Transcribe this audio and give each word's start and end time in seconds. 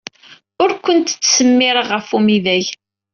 Ur 0.63 0.71
ken-ttsemmireɣ 0.83 1.87
ɣef 1.95 2.07
umidag. 2.17 2.65